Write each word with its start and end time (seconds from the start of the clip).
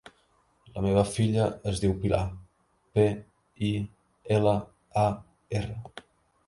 La 0.77 0.81
meva 0.85 1.03
filla 1.09 1.43
es 1.71 1.81
diu 1.83 1.93
Pilar: 2.05 2.23
pe, 2.97 3.07
i, 3.71 3.71
ela, 4.39 4.57
a, 5.05 5.07
erra. 5.63 5.81